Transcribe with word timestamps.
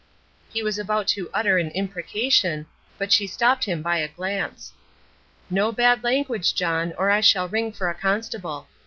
He 0.51 0.63
was 0.63 0.79
about 0.79 1.05
to 1.09 1.29
utter 1.31 1.59
an 1.59 1.69
imprecation, 1.69 2.65
but 2.97 3.11
she 3.13 3.27
stopped 3.27 3.65
him 3.65 3.83
by 3.83 3.97
a 3.97 4.07
glance. 4.07 4.73
"No 5.47 5.71
bad 5.71 6.03
language, 6.03 6.55
John, 6.55 6.91
or 6.97 7.11
I 7.11 7.21
shall 7.21 7.47
ring 7.47 7.71
for 7.71 7.87
a 7.87 7.93
constable. 7.93 8.67